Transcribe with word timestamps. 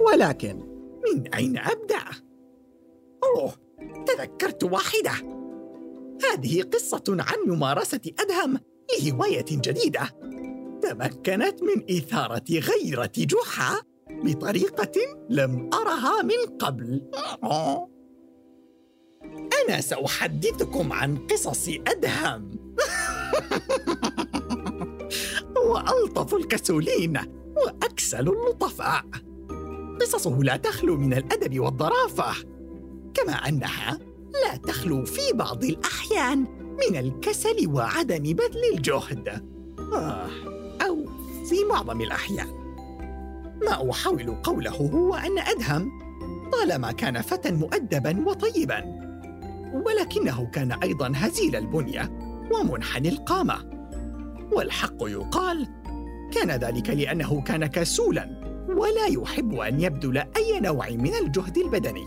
ولكن 0.00 0.56
من 1.06 1.34
أين 1.34 1.58
أبدأ؟ 1.58 2.04
أوه 3.24 3.52
تذكرت 4.06 4.64
واحدة. 4.64 5.12
هذه 6.24 6.62
قصة 6.62 7.04
عن 7.08 7.38
ممارسة 7.46 8.00
أدهم 8.20 8.58
لهواية 9.00 9.44
جديدة. 9.50 10.10
تمكنت 10.82 11.62
من 11.62 11.96
إثارة 11.96 12.44
غيرة 12.50 13.12
جحا 13.16 13.82
بطريقة 14.10 14.92
لم 15.30 15.70
أرها 15.74 16.22
من 16.22 16.56
قبل. 16.58 17.10
أنا 19.64 19.80
سأحدثكم 19.80 20.92
عن 20.92 21.16
قصص 21.16 21.68
أدهم. 21.68 22.50
وألطف 25.70 26.34
الكسولين. 26.34 27.37
وأكسل 27.98 28.28
اللطفاء 28.28 29.04
قصصه 30.00 30.38
لا 30.42 30.56
تخلو 30.56 30.96
من 30.96 31.12
الأدب 31.12 31.60
والظرافة 31.60 32.46
كما 33.14 33.32
أنها 33.32 33.98
لا 34.46 34.56
تخلو 34.56 35.04
في 35.04 35.32
بعض 35.34 35.64
الأحيان 35.64 36.38
من 36.58 36.96
الكسل 36.96 37.68
وعدم 37.68 38.22
بذل 38.22 38.74
الجهد. 38.74 39.28
آه 39.92 40.28
أو 40.86 41.06
في 41.44 41.64
معظم 41.70 42.00
الأحيان. 42.00 42.46
ما 43.66 43.90
أحاول 43.90 44.34
قوله 44.42 44.70
هو 44.70 45.14
أن 45.14 45.38
أدهم 45.38 45.90
طالما 46.52 46.92
كان 46.92 47.22
فتى 47.22 47.52
مؤدبا 47.52 48.24
وطيبا 48.28 48.84
ولكنه 49.86 50.50
كان 50.52 50.72
أيضا 50.72 51.12
هزيل 51.14 51.56
البنية 51.56 52.18
ومنحني 52.52 53.08
القامة. 53.08 53.78
والحق 54.52 54.96
يقال 55.02 55.68
كان 56.34 56.50
ذلك 56.50 56.90
لأنه 56.90 57.40
كان 57.40 57.66
كسولا 57.66 58.48
ولا 58.68 59.06
يحب 59.06 59.54
أن 59.54 59.80
يبذل 59.80 60.18
أي 60.18 60.60
نوع 60.60 60.90
من 60.90 61.14
الجهد 61.14 61.58
البدني. 61.58 62.06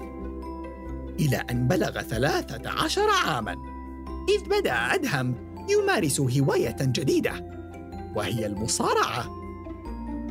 إلى 1.20 1.38
أن 1.38 1.68
بلغ 1.68 2.02
ثلاثة 2.02 2.70
عشر 2.70 3.08
عاماً 3.26 3.56
إذ 4.30 4.60
بدأ 4.60 4.74
أدهم 4.74 5.36
يمارس 5.70 6.20
هواية 6.20 6.76
جديدة 6.82 7.34
وهي 8.16 8.46
المصارعة. 8.46 9.26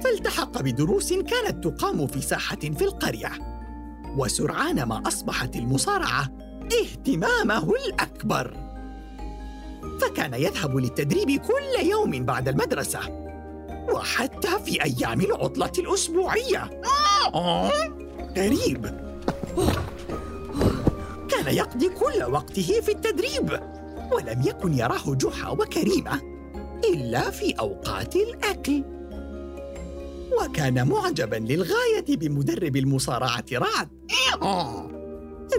فالتحق 0.04 0.62
بدروس 0.62 1.12
كانت 1.12 1.64
تقام 1.64 2.06
في 2.06 2.20
ساحة 2.20 2.56
في 2.56 2.84
القرية 2.84 3.30
وسرعان 4.16 4.82
ما 4.82 5.02
أصبحت 5.06 5.56
المصارعة 5.56 6.28
اهتمامه 6.82 7.72
الأكبر. 7.86 8.56
فكان 10.00 10.34
يذهب 10.34 10.76
للتدريب 10.76 11.40
كل 11.40 11.86
يوم 11.86 12.24
بعد 12.24 12.48
المدرسة. 12.48 13.19
وحتى 13.94 14.58
في 14.64 14.84
أيام 14.84 15.20
العطلة 15.20 15.72
الأسبوعية. 15.78 16.82
غريب 18.36 18.86
كان 21.28 21.54
يقضي 21.54 21.88
كل 21.88 22.22
وقته 22.32 22.80
في 22.80 22.92
التدريب 22.92 23.60
ولم 24.12 24.42
يكن 24.46 24.74
يراه 24.74 25.14
جحا 25.14 25.48
وكريمة 25.50 26.20
إلا 26.92 27.30
في 27.30 27.52
أوقات 27.60 28.16
الأكل. 28.16 28.84
وكان 30.40 30.88
معجبا 30.88 31.36
للغاية 31.36 32.16
بمدرب 32.16 32.76
المصارعة 32.76 33.44
رعد 33.52 33.88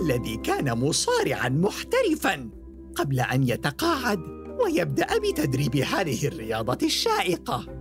الذي 0.02 0.38
كان 0.38 0.78
مصارعا 0.78 1.50
محترفا 1.50 2.50
قبل 2.96 3.20
أن 3.20 3.50
يتقاعد 3.50 4.20
ويبدأ 4.64 5.08
بتدريب 5.18 5.76
هذه 5.76 6.28
الرياضة 6.28 6.78
الشائقة. 6.84 7.81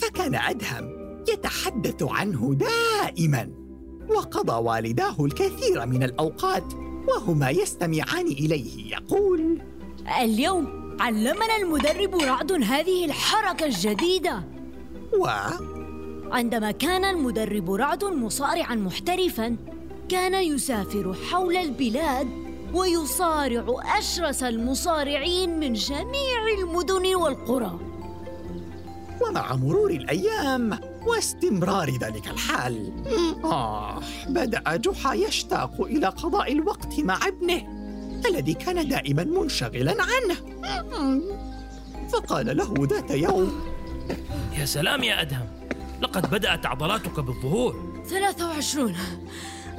فكان 0.00 0.34
أدهم 0.34 1.00
يتحدث 1.28 2.02
عنه 2.02 2.54
دائما 2.54 3.50
وقضى 4.08 4.52
والداه 4.52 5.24
الكثير 5.24 5.86
من 5.86 6.02
الأوقات 6.02 6.64
وهما 7.08 7.50
يستمعان 7.50 8.26
إليه 8.26 8.92
يقول 8.92 9.62
اليوم 10.22 10.96
علمنا 11.00 11.56
المدرب 11.62 12.14
رعد 12.14 12.52
هذه 12.52 13.04
الحركة 13.04 13.66
الجديدة. 13.66 14.42
و 15.18 15.26
عندما 16.30 16.70
كان 16.70 17.04
المدرب 17.04 17.70
رعد 17.70 18.04
مصارعا 18.04 18.74
محترفا 18.74 19.56
كان 20.08 20.34
يسافر 20.34 21.14
حول 21.30 21.56
البلاد 21.56 22.28
ويصارع 22.74 23.64
أشرس 23.98 24.42
المصارعين 24.42 25.60
من 25.60 25.72
جميع 25.72 26.48
المدن 26.58 27.14
والقرى. 27.14 27.89
ومع 29.22 29.56
مرور 29.56 29.90
الأيام 29.90 30.80
واستمرار 31.06 31.90
ذلك 31.90 32.28
الحال 32.28 32.92
آه 33.44 34.00
بدأ 34.28 34.76
جحا 34.76 35.14
يشتاق 35.14 35.80
إلى 35.80 36.06
قضاء 36.06 36.52
الوقت 36.52 37.00
مع 37.00 37.18
ابنه 37.26 37.80
الذي 38.26 38.54
كان 38.54 38.88
دائما 38.88 39.24
منشغلا 39.24 39.96
عنه. 40.00 40.36
فقال 42.12 42.56
له 42.56 42.74
ذات 42.78 43.10
يوم 43.10 43.60
يا 44.58 44.64
سلام 44.64 45.02
يا 45.02 45.20
أدهم 45.20 45.46
لقد 46.00 46.30
بدأت 46.30 46.66
عضلاتك 46.66 47.20
بالظهور. 47.20 48.02
ثلاثة 48.10 48.48
وعشرون. 48.48 48.96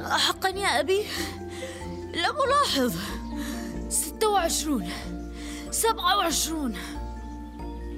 حقا 0.00 0.48
يا 0.48 0.80
أبي؟ 0.80 1.00
لم 2.14 2.36
ألاحظ. 2.46 2.96
ستة 3.88 4.28
وعشرون. 4.28 4.88
سبعة 5.70 6.16
وعشرون. 6.16 6.74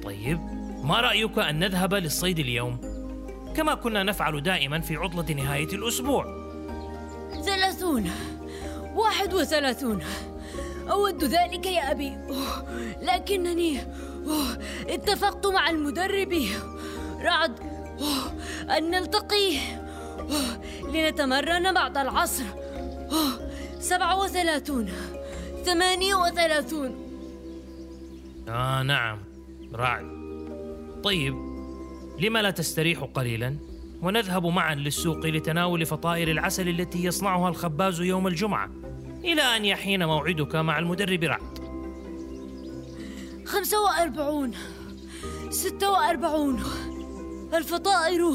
طيب 0.05 0.41
ما 0.85 1.01
رأيك 1.01 1.39
أن 1.39 1.59
نذهب 1.59 1.95
للصيد 1.95 2.39
اليوم؟ 2.39 2.79
كما 3.57 3.75
كنا 3.75 4.03
نفعل 4.03 4.43
دائما 4.43 4.81
في 4.81 4.97
عطلة 4.97 5.35
نهاية 5.35 5.69
الأسبوع. 5.73 6.25
ثلاثون. 7.45 8.11
واحد 8.95 9.35
وثلاثون. 9.35 10.03
أود 10.91 11.25
ذلك 11.25 11.67
يا 11.67 11.91
أبي. 11.91 12.09
أوه، 12.09 12.65
لكنني 13.03 13.81
أوه، 14.27 14.59
اتفقت 14.89 15.47
مع 15.47 15.71
المدرب. 15.71 16.47
رعد 17.21 17.61
أوه، 18.01 18.33
أن 18.79 18.91
نلتقي. 18.91 19.57
لنتمرن 20.93 21.75
بعد 21.75 21.99
العصر. 21.99 22.45
سبعة 23.81 24.21
وثلاثون. 24.21 24.93
ثمانية 25.65 26.15
وثلاثون. 26.15 26.97
آه 28.49 28.83
نعم. 28.83 29.19
رعد. 29.75 30.24
طيب 31.05 31.35
لما 32.19 32.43
لا 32.43 32.51
تستريح 32.51 33.01
قليلا؟ 33.15 33.57
ونذهب 34.03 34.47
معا 34.47 34.75
للسوق 34.75 35.27
لتناول 35.27 35.87
فطائر 35.87 36.31
العسل 36.31 36.69
التي 36.69 37.05
يصنعها 37.05 37.49
الخباز 37.49 38.01
يوم 38.01 38.27
الجمعة 38.27 38.71
إلى 39.25 39.43
أن 39.43 39.65
يحين 39.65 40.05
موعدك 40.05 40.57
مع 40.57 40.79
المدرب 40.79 41.25
رعد. 41.25 41.59
خمسة 43.47 43.83
وأربعون 43.83 44.53
ستة 45.51 45.91
وأربعون 45.91 46.63
الفطائر 47.55 48.33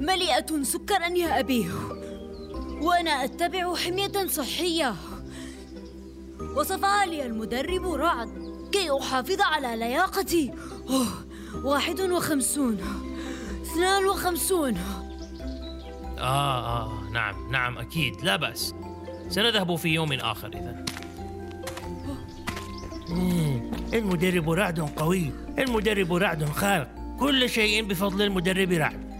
مليئة 0.00 0.62
سكرا 0.62 1.06
يا 1.06 1.40
أبي 1.40 1.70
وأنا 2.82 3.24
أتبع 3.24 3.74
حمية 3.74 4.26
صحية. 4.26 4.94
وصفها 6.56 7.06
لي 7.06 7.26
المدرب 7.26 7.92
رعد 7.92 8.28
كي 8.72 8.90
أحافظ 9.00 9.40
على 9.40 9.76
لياقتي. 9.76 10.52
أوه، 10.90 11.31
واحد 11.54 12.00
وخمسون. 12.00 12.78
اثنان 13.62 14.06
وخمسون. 14.06 14.76
آه 16.18 16.82
آه 16.82 17.10
نعم 17.12 17.50
نعم 17.50 17.78
أكيد 17.78 18.24
لا 18.24 18.36
بأس. 18.36 18.74
سنذهب 19.28 19.76
في 19.76 19.88
يوم 19.88 20.12
آخر 20.12 20.48
إذا 20.48 20.84
المدرب 23.92 24.50
رعد 24.50 24.80
قوي 24.80 25.32
المدرب 25.58 26.14
رعد 26.14 26.44
خارق. 26.44 26.88
كل 27.20 27.48
شيء 27.48 27.84
بفضل 27.84 28.22
المدرب 28.22 28.72
رعد. 28.72 29.12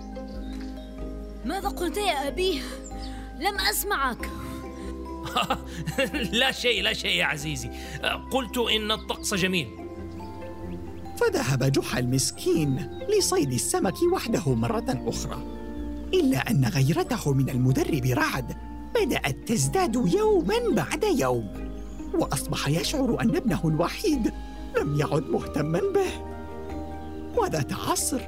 ماذا 1.45 1.69
قلت 1.69 1.97
يا 1.97 2.29
أبي؟ 2.29 2.63
لم 3.41 3.61
أسمعك. 3.71 4.31
لا 6.33 6.53
شيء 6.53 6.83
لا 6.83 6.93
شيء 6.93 7.17
يا 7.17 7.25
عزيزي. 7.25 7.71
قلت 8.31 8.59
إن 8.59 8.91
الطقس 8.91 9.35
جميل. 9.35 9.82
فذهب 11.17 11.73
جحا 11.73 11.99
المسكين 11.99 12.89
لصيد 13.19 13.53
السمك 13.53 13.95
وحده 14.13 14.55
مرة 14.55 15.03
أخرى. 15.07 15.43
إلا 16.15 16.51
أن 16.51 16.65
غيرته 16.65 17.33
من 17.33 17.51
المدرب 17.51 18.07
رعد 18.07 18.57
بدأت 18.95 19.37
تزداد 19.49 19.97
يوما 20.15 20.55
بعد 20.73 21.05
يوم 21.05 21.49
وأصبح 22.15 22.69
يشعر 22.69 23.21
أن 23.21 23.37
ابنه 23.37 23.61
الوحيد 23.65 24.33
لم 24.81 25.01
يعد 25.01 25.23
مهتما 25.23 25.81
به. 25.81 26.33
وذات 27.37 27.73
عصر 27.73 28.21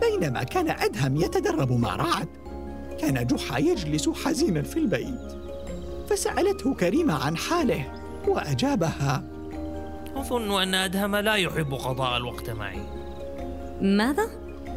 بينما 0.00 0.42
كان 0.42 0.68
أدهم 0.68 1.16
يتدرب 1.16 1.72
مع 1.72 1.96
رعد 1.96 2.28
كان 3.00 3.26
جحا 3.26 3.58
يجلس 3.58 4.08
حزينا 4.08 4.62
في 4.62 4.78
البيت. 4.78 5.38
فسألته 6.10 6.74
كريمة 6.74 7.14
عن 7.14 7.36
حاله 7.36 7.92
وأجابها 8.28 9.37
أظن 10.20 10.62
أن 10.62 10.74
أدهم 10.74 11.16
لا 11.16 11.34
يحب 11.34 11.74
قضاء 11.74 12.16
الوقت 12.16 12.50
معي. 12.50 12.80
ماذا؟ 13.80 14.26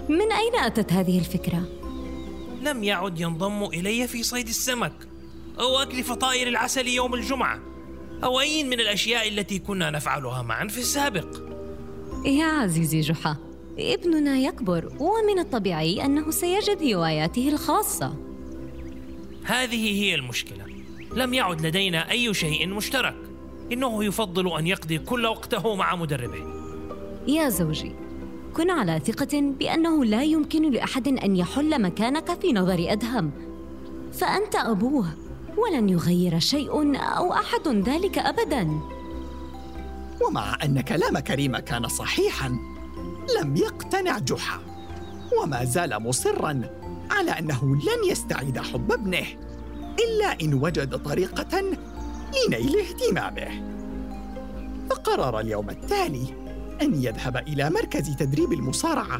من 0.10 0.32
أين 0.32 0.56
أتت 0.56 0.94
هذه 0.94 1.20
الفكرة؟ 1.20 1.64
لم 2.62 2.84
يعد 2.84 3.20
ينضم 3.20 3.64
إلي 3.64 4.08
في 4.08 4.24
صيد 4.24 4.48
السمك. 4.48 4.94
أو 5.60 5.78
أكل 5.78 6.04
فطائر 6.04 6.48
العسل 6.48 6.88
يوم 6.88 7.14
الجمعة. 7.14 7.60
أو 8.24 8.40
أي 8.40 8.64
من 8.64 8.80
الأشياء 8.80 9.28
التي 9.28 9.60
كنا 9.60 9.90
نفعلها 9.90 10.42
معا 10.42 10.68
في 10.68 10.78
السابق؟ 10.78 11.28
يا 12.26 12.46
عزيزي 12.46 13.02
جحا 13.02 13.38
ابننا 13.80 14.38
يكبر 14.38 14.86
ومن 15.00 15.40
الطبيعي 15.40 16.06
أنه 16.06 16.32
سيجد 16.32 16.94
هواياته 16.94 17.50
الخاصة. 17.50 18.16
هذه 19.44 20.02
هي 20.02 20.16
المشكلة. 20.16 20.66
لم 21.16 21.34
يعد 21.34 21.66
لدينا 21.66 22.12
أي 22.12 22.34
شيء 22.34 22.68
مشترك. 22.68 23.31
إنه 23.72 24.04
يفضل 24.04 24.58
أن 24.58 24.68
يقضي 24.68 24.98
كل 24.98 25.26
وقته 25.26 25.76
مع 25.76 25.96
مدربه. 25.96 26.46
يا 27.28 27.50
زوجي 27.50 27.96
كن 28.54 28.70
على 28.70 29.00
ثقة 29.00 29.42
بأنه 29.42 30.06
لا 30.06 30.24
يمكن 30.24 30.72
لأحد 30.72 31.08
أن 31.08 31.36
يحل 31.36 31.82
مكانك 31.82 32.40
في 32.42 32.54
نظر 32.54 32.86
أدهم. 32.92 33.32
فأنت 34.14 34.56
أبوه 34.56 35.08
ولن 35.58 35.90
يغير 35.90 36.40
شيء 36.40 36.98
أو 36.98 37.34
أحد 37.34 37.68
ذلك 37.68 38.18
أبداً. 38.18 38.80
ومع 40.28 40.58
أن 40.64 40.82
كلام 40.82 41.20
كريمة 41.20 41.60
كان 41.60 41.88
صحيحا 41.88 42.50
لم 43.40 43.56
يقتنع 43.56 44.20
جحا. 44.20 44.60
وما 45.42 45.66
زال 45.66 46.04
مصرا 46.04 46.62
على 47.12 47.32
أنه 47.32 47.76
لن 47.76 48.12
يستعيد 48.12 48.60
حب 48.60 48.92
ابنه 48.92 49.26
إلا 50.00 50.42
إن 50.42 50.54
وجد 50.54 51.04
طريقة 51.04 51.64
لنيل 52.48 52.80
اهتمامه. 52.80 53.72
فقرر 54.90 55.40
اليوم 55.40 55.70
التالي 55.70 56.34
أن 56.82 57.04
يذهب 57.04 57.38
إلى 57.38 57.70
مركز 57.70 58.16
تدريب 58.16 58.54
المصارعة 58.54 59.20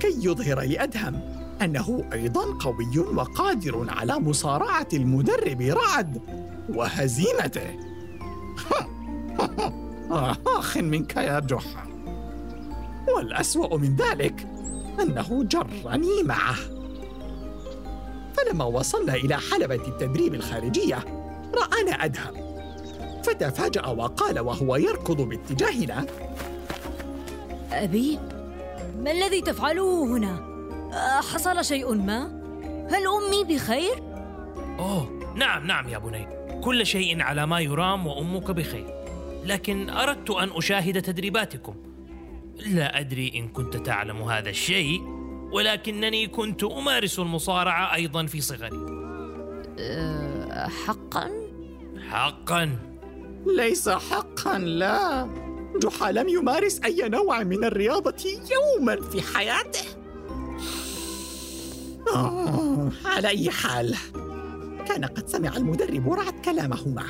كي 0.00 0.24
يظهر 0.24 0.60
لأدهم 0.60 1.20
أنه 1.62 2.04
أيضا 2.12 2.58
قوي 2.60 2.98
وقادر 2.98 3.86
على 3.88 4.18
مصارعة 4.18 4.88
المدرب 4.92 5.60
رعد 5.60 6.20
وهزيمته. 6.68 7.78
آخ 10.58 10.78
منك 10.78 11.16
يا 11.16 11.40
جحا. 11.40 11.88
والأسوأ 13.16 13.76
من 13.76 13.96
ذلك 13.96 14.46
أنه 15.00 15.44
جرني 15.44 16.22
معه. 16.22 16.56
فلما 18.36 18.64
وصلنا 18.64 19.14
إلى 19.14 19.36
حلبة 19.36 19.88
التدريب 19.88 20.34
الخارجية 20.34 21.17
رآنا 21.54 22.04
أدهم 22.04 22.48
فتفاجأ 23.22 23.86
وقال 23.86 24.40
وهو 24.40 24.76
يركض 24.76 25.20
باتجاهنا 25.20 26.06
أبي 27.72 28.18
ما 28.98 29.10
الذي 29.10 29.40
تفعله 29.40 30.04
هنا؟ 30.04 30.48
أه، 30.92 31.20
حصل 31.20 31.64
شيء 31.64 31.94
ما؟ 31.94 32.22
هل 32.90 33.02
أمي 33.06 33.54
بخير؟ 33.54 34.02
أوه 34.78 35.18
نعم 35.36 35.66
نعم 35.66 35.88
يا 35.88 35.98
بني 35.98 36.26
كل 36.60 36.86
شيء 36.86 37.22
على 37.22 37.46
ما 37.46 37.60
يرام 37.60 38.06
وأمك 38.06 38.50
بخير 38.50 38.94
لكن 39.44 39.90
أردت 39.90 40.30
أن 40.30 40.50
أشاهد 40.52 41.02
تدريباتكم 41.02 41.74
لا 42.66 43.00
أدري 43.00 43.32
إن 43.34 43.48
كنت 43.48 43.76
تعلم 43.76 44.22
هذا 44.22 44.50
الشيء 44.50 45.00
ولكنني 45.52 46.26
كنت 46.26 46.64
أمارس 46.64 47.18
المصارعة 47.18 47.94
أيضا 47.94 48.26
في 48.26 48.40
صغري 48.40 48.86
أه 49.78 50.37
حقا؟ 50.66 51.30
حقا. 52.10 52.78
ليس 53.46 53.88
حقا 53.88 54.58
لا. 54.58 55.28
جحا 55.82 56.12
لم 56.12 56.28
يمارس 56.28 56.80
أي 56.84 57.08
نوع 57.08 57.42
من 57.42 57.64
الرياضة 57.64 58.24
يوما 58.24 59.00
في 59.00 59.22
حياته. 59.22 59.84
آه 62.14 62.90
على 63.04 63.28
أي 63.28 63.50
حال 63.50 63.96
كان 64.86 65.04
قد 65.04 65.28
سمع 65.28 65.56
المدرب 65.56 66.12
رعد 66.12 66.34
كلامهما 66.44 67.04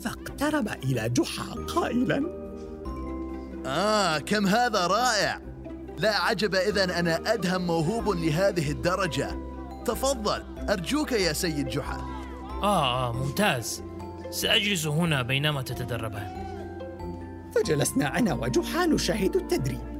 فاقترب 0.00 0.68
إلى 0.68 1.08
جحا 1.08 1.54
قائلا. 1.54 2.22
آه 3.66 4.18
كم 4.18 4.46
هذا 4.46 4.86
رائع. 4.86 5.40
لا 5.98 6.16
عجب 6.16 6.54
إذا 6.54 6.98
أنا 6.98 7.32
أدهم 7.34 7.66
موهوب 7.66 8.08
لهذه 8.08 8.70
الدرجة. 8.70 9.30
تفضل 9.84 10.42
أرجوك 10.70 11.12
يا 11.12 11.32
سيد 11.32 11.68
جحا. 11.68 12.15
آه, 12.62 13.08
آه 13.08 13.12
ممتاز. 13.12 13.82
سأجلس 14.30 14.86
هنا 14.86 15.22
بينما 15.22 15.62
تتدربان. 15.62 16.46
فجلسنا 17.54 18.18
أنا 18.18 18.34
وجحا 18.34 18.86
نشاهد 18.86 19.36
التدريب. 19.36 19.96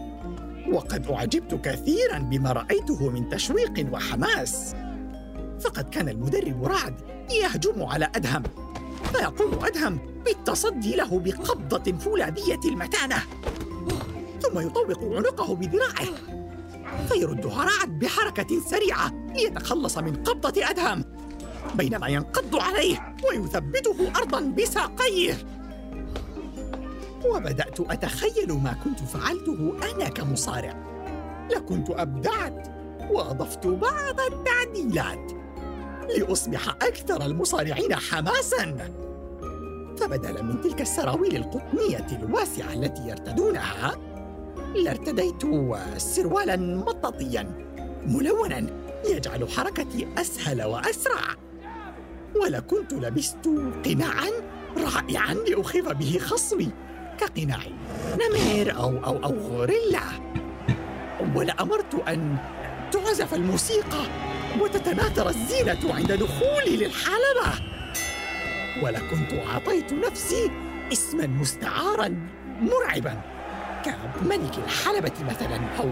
وقد 0.73 1.11
أعجبت 1.11 1.55
كثيرا 1.55 2.19
بما 2.19 2.53
رأيته 2.53 3.11
من 3.11 3.29
تشويق 3.29 3.87
وحماس. 3.93 4.75
فقد 5.61 5.89
كان 5.89 6.09
المدرب 6.09 6.65
رعد 6.65 6.95
يهجم 7.31 7.83
على 7.83 8.11
أدهم. 8.15 8.43
فيقوم 9.13 9.65
أدهم 9.65 9.99
بالتصدي 10.25 10.97
له 10.97 11.21
بقبضة 11.21 11.99
فولاذية 11.99 12.61
المتانة. 12.65 13.17
ثم 14.41 14.61
يطوق 14.61 15.17
عنقه 15.17 15.55
بذراعه. 15.55 16.15
فيردها 17.09 17.65
رعد 17.65 17.99
بحركة 17.99 18.61
سريعة 18.61 19.13
ليتخلص 19.35 19.99
من 19.99 20.17
قبضة 20.17 20.71
أدهم. 20.71 21.05
بينما 21.77 22.09
ينقض 22.09 22.57
عليه 22.57 23.17
ويثبته 23.29 24.13
أرضا 24.17 24.41
بساقيه. 24.41 25.35
وبدأت 27.27 27.81
أتخيل 27.81 28.53
ما 28.53 28.77
كنت 28.85 29.01
فعلته 29.01 29.77
أنا 29.93 30.09
كمصارع. 30.09 30.87
لكنت 31.57 31.91
أبدعت 31.91 32.69
وأضفت 33.11 33.67
بعض 33.67 34.21
التعديلات 34.21 35.33
لأصبح 36.19 36.69
أكثر 36.69 37.27
المصارعين 37.27 37.95
حماساً. 37.95 38.77
فبدلا 40.01 40.43
من 40.43 40.61
تلك 40.61 40.81
السراويل 40.81 41.37
القطنية 41.37 42.07
الواسعة 42.23 42.73
التي 42.73 43.09
يرتدونها 43.09 43.97
لارتديت 44.75 45.43
سروالا 45.97 46.57
مطاطيا 46.57 47.67
ملونا 48.07 48.67
يجعل 49.11 49.49
حركتي 49.49 50.09
أسهل 50.19 50.63
وأسرع. 50.63 51.46
ولكنت 52.43 52.93
لبست 52.93 53.49
قناعا 53.85 54.31
رائعا 54.77 55.35
لأخيف 55.35 55.89
به 55.89 56.19
خصمي 56.19 56.71
كقناع 57.19 57.59
نمر 58.07 58.77
أو 58.77 59.05
أو 59.05 59.25
أو 59.25 59.35
غوريلا. 59.39 60.03
ولأمرت 61.35 61.95
أن 62.09 62.37
تعزف 62.93 63.35
الموسيقى 63.35 64.05
وتتناثر 64.61 65.29
الزينة 65.29 65.95
عند 65.95 66.13
دخولي 66.13 66.77
للحلبة. 66.77 67.65
ولكنت 68.83 69.33
أعطيت 69.33 69.93
نفسي 69.93 70.51
اسما 70.93 71.27
مستعارا 71.27 72.17
مرعبا 72.61 73.21
كملك 73.85 74.59
الحلبة 74.67 75.13
مثلا 75.31 75.61
أو 75.79 75.89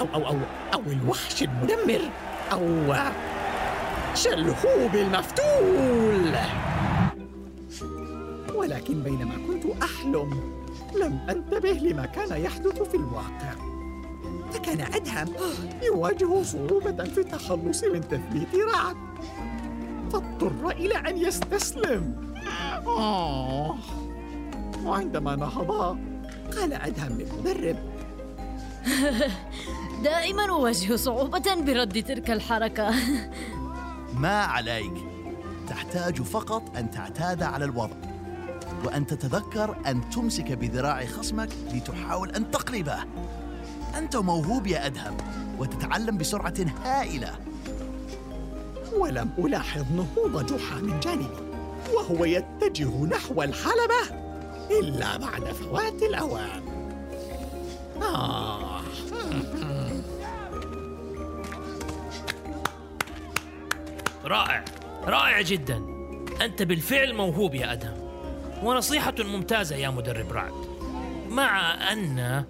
أو 0.00 0.06
أو 0.14 0.26
أو, 0.26 0.38
أو 0.74 0.80
الوحش 0.86 1.42
المدمر 1.42 2.00
أو 2.52 2.94
شلهوب 4.14 4.94
المفتول. 4.94 6.34
ولكن 8.54 9.02
بينما 9.02 9.34
كنت 9.48 9.82
أحلم 9.82 10.40
لم 10.96 11.18
أنتبه 11.30 11.72
لما 11.72 12.06
كان 12.06 12.42
يحدث 12.42 12.82
في 12.82 12.96
الواقع. 12.96 13.54
فكان 14.52 14.80
أدهم 14.80 15.34
يواجه 15.82 16.42
صعوبة 16.42 17.04
في 17.04 17.18
التخلص 17.18 17.84
من 17.84 18.00
تثبيت 18.00 18.54
رعد. 18.54 18.96
فاضطر 20.12 20.70
إلى 20.70 20.94
أن 20.94 21.16
يستسلم. 21.16 22.34
آه. 22.86 23.76
وعندما 24.84 25.36
نهضا 25.36 25.98
قال 26.56 26.72
أدهم 26.72 27.18
للمدرب. 27.18 27.76
دائما 30.04 30.50
أواجه 30.50 30.96
صعوبة 30.96 31.54
برد 31.54 32.02
تلك 32.02 32.30
الحركة. 32.30 32.94
ما 34.16 34.42
عليك. 34.42 34.92
تحتاج 35.68 36.22
فقط 36.22 36.76
أن 36.76 36.90
تعتاد 36.90 37.42
على 37.42 37.64
الوضع 37.64 37.96
وأن 38.84 39.06
تتذكر 39.06 39.76
أن 39.86 40.10
تمسك 40.10 40.52
بذراع 40.52 41.06
خصمك 41.06 41.48
لتحاول 41.72 42.30
أن 42.30 42.50
تقلبه 42.50 42.98
أنت 43.98 44.16
موهوب 44.16 44.66
يا 44.66 44.86
أدهم 44.86 45.16
وتتعلم 45.58 46.18
بسرعة 46.18 46.54
هائلة. 46.84 47.38
ولم 48.96 49.30
ألاحظ 49.38 49.84
نهوض 49.92 50.46
جحا 50.46 50.76
من 50.80 51.00
جانبي 51.00 51.44
وهو 51.94 52.24
يتجه 52.24 53.04
نحو 53.04 53.42
الحلبة 53.42 54.24
إلا 54.70 55.16
بعد 55.16 55.44
فوات 55.44 56.02
الأوان. 56.02 56.62
آه 58.02 58.63
رائع. 64.24 64.64
رائع 65.04 65.40
جدا. 65.40 65.76
أنت 66.42 66.62
بالفعل 66.62 67.14
موهوب 67.14 67.54
يا 67.54 67.72
أدهم. 67.72 67.96
ونصيحة 68.62 69.14
ممتازة 69.18 69.76
يا 69.76 69.90
مدرب 69.90 70.32
رعد. 70.32 70.52
مع 71.28 71.74
أن 71.92 72.44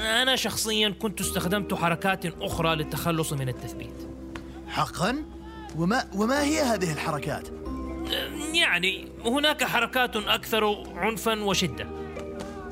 أنا 0.00 0.36
شخصيا 0.36 0.88
كنت 0.88 1.20
استخدمت 1.20 1.74
حركات 1.74 2.26
أخرى 2.26 2.76
للتخلص 2.76 3.32
من 3.32 3.48
التثبيت. 3.48 4.08
حقا؟ 4.68 5.24
وما, 5.76 6.04
وما 6.14 6.42
هي 6.42 6.60
هذه 6.60 6.92
الحركات؟ 6.92 7.48
يعني 8.52 9.08
هناك 9.24 9.64
حركات 9.64 10.16
أكثر 10.16 10.84
عنفا 10.94 11.44
وشدة 11.44 11.86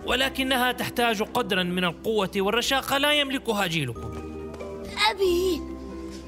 ولكنها 0.07 0.73
تحتاج 0.73 1.23
قدرا 1.23 1.63
من 1.63 1.85
القوة 1.85 2.31
والرشاقة 2.37 2.99
لا 2.99 3.13
يملكها 3.13 3.67
جيلكم. 3.67 4.11
أبي! 5.11 5.63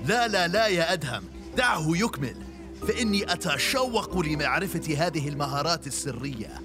لا 0.07 0.29
لا 0.29 0.49
لا 0.49 0.67
يا 0.67 0.93
أدهم. 0.93 1.23
دعه 1.57 1.97
يكمل 1.97 2.37
فإني 2.89 3.33
أتشوق 3.33 4.19
لمعرفة 4.19 5.07
هذه 5.07 5.29
المهارات 5.29 5.87
السرية. 5.87 6.61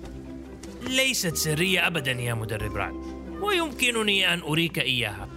ليست 0.81 1.35
سرية 1.35 1.87
أبدا 1.87 2.11
يا 2.11 2.33
مدرب 2.33 2.75
رعد 2.75 2.93
ويمكنني 3.41 4.33
أن 4.33 4.41
أريك 4.41 4.79
إياها. 4.79 5.27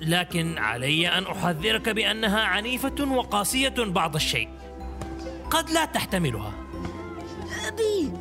لكن 0.00 0.58
علي 0.58 1.08
أن 1.08 1.26
أحذرك 1.26 1.88
بأنها 1.88 2.40
عنيفة 2.40 3.04
وقاسية 3.10 3.74
بعض 3.78 4.14
الشيء. 4.14 4.48
قد 5.50 5.70
لا 5.70 5.84
تحتملها. 5.84 6.52
أبي 7.66 8.12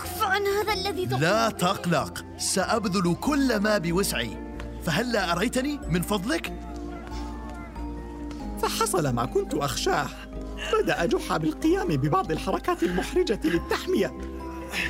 كف 0.00 0.22
عن 0.22 0.42
هذا 0.46 0.72
الذي 0.72 1.06
تقول. 1.06 1.20
لا 1.20 1.50
تقلق 1.50 2.24
سأبذل 2.38 3.16
كل 3.20 3.56
ما 3.56 3.78
بوسعي. 3.78 4.36
فهلا 4.84 5.32
أريتني 5.32 5.80
من 5.88 6.02
فضلك؟ 6.02 6.52
فحصل 8.62 9.08
ما 9.08 9.26
كنت 9.26 9.54
أخشاه. 9.54 10.08
بدأ 10.82 11.06
جحا 11.06 11.36
بالقيام 11.36 11.88
ببعض 11.88 12.30
الحركات 12.30 12.82
المحرجة 12.82 13.40
للتحمية 13.44 14.18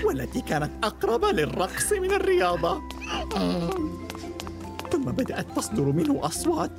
والتي 0.04 0.40
كانت 0.40 0.70
أقرب 0.84 1.24
للرقص 1.24 1.92
من 1.92 2.12
الرياضة. 2.12 2.82
ثم 4.92 5.04
بدأت 5.04 5.46
تصدر 5.56 5.82
منه 5.82 6.26
أصوات 6.26 6.70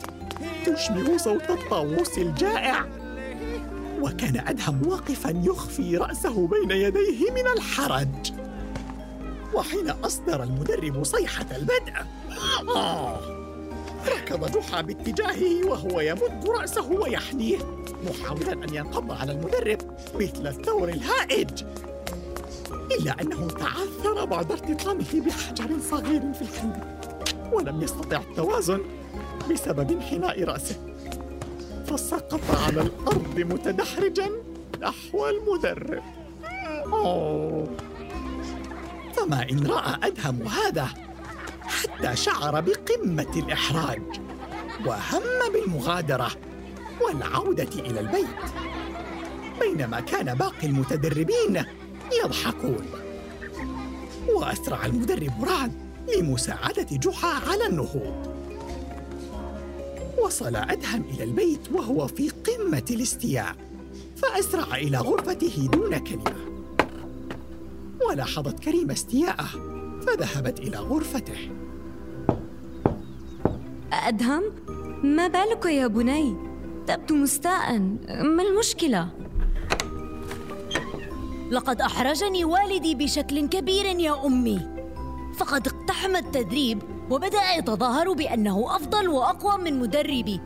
تشبه 0.65 1.17
صوت 1.17 1.49
الطاووس 1.49 2.17
الجائع 2.17 2.85
وكان 4.01 4.43
أدهم 4.47 4.87
واقفا 4.87 5.41
يخفي 5.45 5.97
رأسه 5.97 6.47
بين 6.47 6.71
يديه 6.71 7.31
من 7.31 7.47
الحرج. 7.57 8.33
وحين 9.53 9.89
أصدر 9.89 10.43
المدرب 10.43 11.03
صيحة 11.03 11.45
البدء 11.55 11.93
ركض 14.17 14.57
جحا 14.57 14.81
باتجاهه 14.81 15.67
وهو 15.67 15.99
يمد 15.99 16.47
رأسه 16.47 16.91
ويحنيه 16.91 17.57
محاولا 18.09 18.53
أن 18.53 18.75
ينقض 18.75 19.11
على 19.11 19.31
المدرب 19.31 19.77
مثل 20.15 20.47
الثور 20.47 20.89
الهائج. 20.89 21.63
إلا 22.99 23.21
أنه 23.21 23.47
تعثر 23.47 24.25
بعد 24.25 24.51
ارتطامه 24.51 25.21
بحجر 25.25 25.79
صغير 25.91 26.33
في 26.33 26.41
الحلبة 26.41 26.81
ولم 27.51 27.81
يستطع 27.81 28.17
التوازن 28.17 28.79
بسبب 29.51 29.91
انحناء 29.91 30.43
رأسه. 30.43 30.75
فسقط 31.87 32.41
على 32.65 32.81
الأرض 32.81 33.39
متدحرجا 33.39 34.29
نحو 34.81 35.27
المدرب. 35.27 36.03
أوه. 36.93 37.67
فما 39.13 39.49
إن 39.51 39.67
رأى 39.67 39.95
أدهم 40.03 40.47
هذا. 40.47 40.87
حتى 41.79 42.15
شعر 42.15 42.61
بقمة 42.61 43.31
الإحراج 43.35 44.01
وهم 44.85 45.51
بالمغادرة 45.53 46.31
والعودة 47.01 47.69
إلى 47.79 47.99
البيت 47.99 48.25
بينما 49.59 49.99
كان 49.99 50.35
باقي 50.35 50.67
المتدربين 50.67 51.63
يضحكون. 52.23 52.85
وأسرع 54.29 54.85
المدرب 54.85 55.43
رعد 55.43 55.71
لمساعدة 56.15 56.87
جحا 56.91 57.49
على 57.49 57.67
النهوض. 57.67 58.35
وصل 60.17 60.55
أدهم 60.55 61.03
إلى 61.13 61.23
البيت 61.23 61.71
وهو 61.71 62.07
في 62.07 62.29
قمة 62.29 62.85
الاستياء 62.91 63.55
فأسرع 64.17 64.75
إلى 64.75 64.97
غرفته 64.97 65.69
دون 65.73 65.97
كلمة. 65.97 66.35
ولاحظت 68.09 68.59
كريمة 68.59 68.93
استياءه 68.93 69.49
فذهبت 70.07 70.59
إلى 70.59 70.77
غرفته. 70.77 71.49
أدهم؟ 73.93 74.43
ما 75.03 75.27
بالك 75.27 75.65
يا 75.65 75.87
بني؟ 75.87 76.35
تبدو 76.87 77.15
مستاء. 77.15 77.79
ما 78.09 78.43
المشكلة؟ 78.43 79.09
لقد 81.51 81.81
أحرجني 81.81 82.45
والدي 82.45 82.95
بشكل 82.95 83.47
كبير 83.47 83.85
يا 83.85 84.25
أمي. 84.25 84.59
فقد 85.37 85.67
اقتحم 85.67 86.15
التدريب 86.15 86.81
وبدأ 87.09 87.53
يتظاهر 87.57 88.13
بأنه 88.13 88.75
أفضل 88.75 89.07
وأقوى 89.09 89.63
من 89.63 89.79
مدربي 89.79 90.41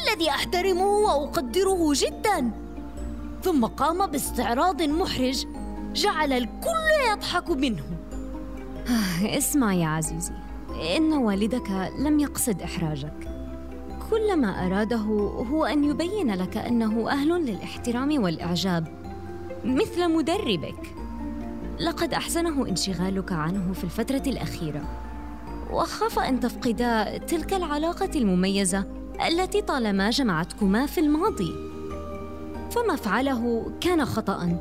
الذي 0.00 0.30
أحترمه 0.30 0.86
وأقدره 0.86 1.92
جدا. 1.94 2.50
ثم 3.42 3.66
قام 3.66 4.06
باستعراض 4.06 4.82
محرج 4.82 5.46
جعل 5.94 6.32
الكل 6.32 7.10
يضحك 7.12 7.50
منه. 7.50 7.84
اسمع 9.22 9.74
يا 9.74 9.86
عزيزي. 9.86 10.39
إن 10.80 11.12
والدك 11.12 11.92
لم 11.98 12.20
يقصد 12.20 12.62
إحراجك. 12.62 13.30
كل 14.10 14.36
ما 14.36 14.66
أراده 14.66 14.96
هو 15.50 15.64
أن 15.64 15.84
يبين 15.84 16.34
لك 16.34 16.56
أنه 16.56 17.10
أهل 17.10 17.28
للاحترام 17.28 18.22
والإعجاب 18.22 18.88
مثل 19.64 20.12
مدربك. 20.12 20.94
لقد 21.80 22.14
أحزنه 22.14 22.68
انشغالك 22.68 23.32
عنه 23.32 23.72
في 23.72 23.84
الفترة 23.84 24.22
الأخيرة. 24.26 24.82
وخاف 25.70 26.18
أن 26.18 26.40
تفقدا 26.40 27.18
تلك 27.18 27.54
العلاقة 27.54 28.10
المميزة 28.16 28.84
التي 29.28 29.62
طالما 29.62 30.10
جمعتكما 30.10 30.86
في 30.86 31.00
الماضي. 31.00 31.52
فما 32.70 32.96
فعله 32.96 33.72
كان 33.80 34.04
خطأ 34.04 34.58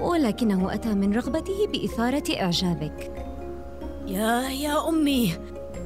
ولكنه 0.00 0.74
أتى 0.74 0.94
من 0.94 1.14
رغبته 1.14 1.66
بإثارة 1.72 2.24
إعجابك. 2.40 3.24
يا 4.06 4.48
يا 4.48 4.88
أمي 4.88 5.32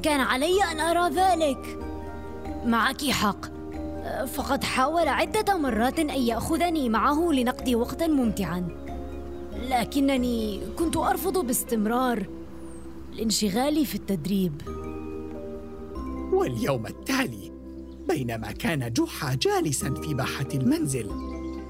كان 0.02 0.20
علي 0.20 0.64
أن 0.72 0.80
أرى 0.80 1.14
ذلك. 1.14 1.78
معك 2.64 3.04
حق. 3.04 3.58
فقد 4.26 4.64
حاول 4.64 5.08
عدة 5.08 5.56
مرات 5.56 5.98
أن 5.98 6.10
يأخذني 6.10 6.88
معه 6.88 7.32
لنقضي 7.32 7.74
وقتا 7.74 8.06
ممتعا. 8.06 8.68
لكنني 9.70 10.60
كنت 10.78 10.96
أرفض 10.96 11.46
باستمرار 11.46 12.26
الانشغال 13.12 13.86
في 13.86 13.94
التدريب. 13.94 14.62
واليوم 16.32 16.86
التالي 16.86 17.52
بينما 18.08 18.52
كان 18.52 18.92
جحا 18.92 19.34
جالسا 19.34 19.94
في 19.94 20.14
باحة 20.14 20.48
المنزل 20.54 21.10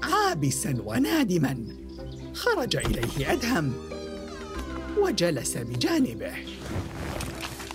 عابسا 0.03 0.77
ونادما 0.85 1.65
خرج 2.33 2.75
إليه 2.75 3.33
أدهم 3.33 3.73
وجلس 5.01 5.57
بجانبه. 5.57 6.31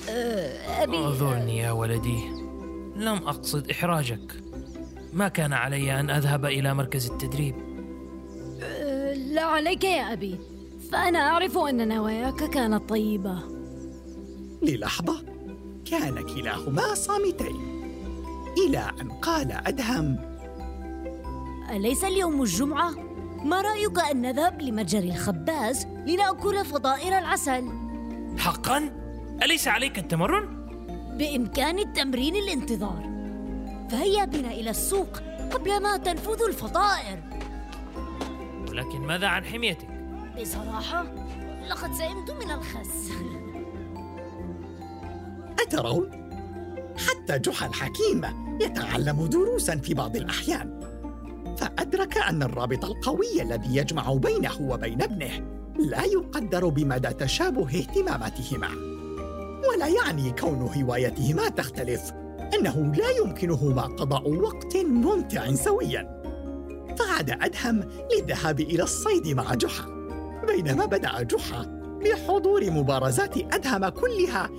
أبي 0.09 0.97
أعذرني 0.97 1.59
يا 1.59 1.71
ولدي 1.71 2.29
لم 2.97 3.17
أقصد 3.27 3.71
إحراجك 3.71 4.33
ما 5.13 5.29
كان 5.29 5.53
علي 5.53 6.01
أن 6.01 6.11
أذهب 6.11 6.45
إلى 6.47 6.75
مركز 6.75 7.11
التدريب 7.11 7.55
لا 9.17 9.43
عليك 9.43 9.85
يا 9.85 10.13
أبي 10.13 10.39
فأنا 10.93 11.19
أعرف 11.19 11.59
أن 11.59 11.89
نواياك 11.89 12.51
كانت 12.51 12.89
طيبة 12.89 13.39
للحظة 14.63 15.23
كان 15.91 16.27
كلاهما 16.35 16.95
صامتين 16.95 17.85
إلى 18.67 18.91
أن 19.01 19.11
قال 19.11 19.53
أدهم 19.53 20.19
أليس 21.71 22.05
اليوم 22.05 22.43
الجمعة؟ 22.43 22.91
ما 23.45 23.61
رأيك 23.61 23.99
أن 24.11 24.23
نذهب 24.23 24.63
لمتجر 24.63 24.99
الخباز 24.99 25.87
لنأكل 25.87 26.65
فطائر 26.65 27.19
العسل؟ 27.19 27.69
حقا؟ 28.39 29.04
أليس 29.43 29.69
عليك 29.69 29.99
التمرن؟ 29.99 30.65
بإمكان 31.19 31.79
التمرين 31.79 32.37
الانتظار 32.37 33.15
فهيا 33.91 34.25
بنا 34.25 34.51
إلى 34.51 34.71
السوق 34.71 35.19
قبل 35.53 35.83
ما 35.83 35.97
تنفذ 35.97 36.43
الفطائر 36.49 37.23
ولكن 38.69 39.01
ماذا 39.01 39.27
عن 39.27 39.45
حميتك؟ 39.45 39.89
بصراحة 40.41 41.05
لقد 41.69 41.93
سئمت 41.93 42.31
من 42.31 42.51
الخس 42.51 43.11
أترون؟ 45.61 46.11
حتى 46.97 47.39
جحا 47.39 47.67
الحكيم 47.67 48.23
يتعلم 48.61 49.27
دروسا 49.27 49.77
في 49.77 49.95
بعض 49.95 50.17
الأحيان 50.17 50.81
فأدرك 51.59 52.19
أن 52.19 52.43
الرابط 52.43 52.85
القوي 52.85 53.43
الذي 53.43 53.77
يجمع 53.77 54.15
بينه 54.15 54.61
وبين 54.61 55.03
ابنه 55.03 55.47
لا 55.79 56.05
يقدر 56.05 56.69
بمدى 56.69 57.09
تشابه 57.09 57.67
اهتماماتهما 57.67 58.94
ولا 59.85 59.95
يعني 59.95 60.31
كون 60.31 60.71
هوايتهما 60.77 61.49
تختلف. 61.49 62.13
أنه 62.55 62.93
لا 62.97 63.11
يمكنهما 63.11 63.83
قضاء 63.83 64.31
وقت 64.31 64.77
ممتع 64.77 65.55
سويا. 65.55 66.23
فعاد 66.99 67.31
أدهم 67.31 67.85
للذهاب 68.13 68.61
إلى 68.61 68.83
الصيد 68.83 69.29
مع 69.29 69.55
جحا. 69.55 69.87
بينما 70.47 70.87
بدأ 70.87 71.23
جحا 71.23 71.63
بحضور 72.05 72.71
مبارزات 72.71 73.37
أدهم 73.37 73.89
كلها 73.89 74.51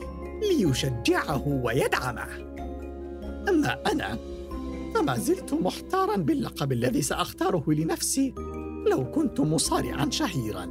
ليشجعه 0.42 1.48
ويدعمه. 1.48 2.28
أما 3.50 3.78
أنا 3.92 4.18
فما 4.96 5.18
زلت 5.18 5.54
محتارا 5.54 6.16
باللقب 6.16 6.72
الذي 6.72 7.02
سأختاره 7.02 7.64
لنفسي 7.68 8.34
لو 8.92 9.12
كنت 9.12 9.40
مصارعا 9.40 10.10
شهيرا. 10.10 10.70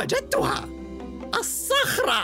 وجدتها. 0.00 0.68
الصخرة. 1.40 2.22